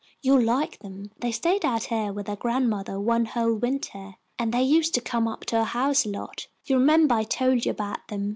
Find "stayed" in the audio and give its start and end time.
1.31-1.63